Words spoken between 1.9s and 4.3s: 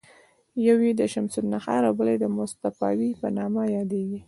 بله د مصطفاوي په نامه یادېده.